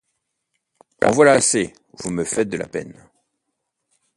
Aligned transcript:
En 1.05 1.11
voilà 1.11 1.33
assez, 1.33 1.73
vous 1.99 2.09
me 2.09 2.23
faites 2.23 2.49
de 2.49 2.57
la 2.57 2.65
peine. 2.67 3.07